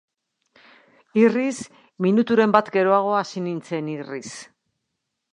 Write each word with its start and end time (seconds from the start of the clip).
Irriz, 1.23 1.57
minuturen 2.05 2.55
bat 2.55 2.71
geroago 2.77 3.11
hasi 3.19 3.43
nintzen 3.49 3.91
irriz. 3.97 4.25